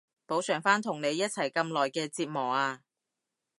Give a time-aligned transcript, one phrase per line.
[0.25, 2.81] 補償返同你一齊咁耐嘅折磨啊